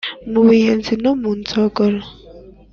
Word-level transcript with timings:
mu 0.31 0.41
buyenzi 0.47 0.93
no 1.03 1.11
mu 1.21 1.31
nzogoro 1.39 1.99